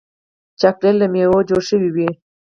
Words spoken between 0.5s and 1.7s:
چاکلېټ له میوو جوړ